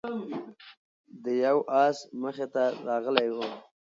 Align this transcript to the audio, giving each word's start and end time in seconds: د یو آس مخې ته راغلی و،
د 1.23 1.25
یو 1.45 1.57
آس 1.85 1.97
مخې 2.21 2.47
ته 2.53 2.63
راغلی 2.87 3.27
و، 3.35 3.37